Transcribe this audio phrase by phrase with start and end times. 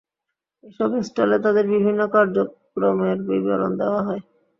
[0.63, 4.21] এসব স্টলে তাঁদের বিভিন্ন কার্যক্রমের বিবরণ দেওয়া হয়।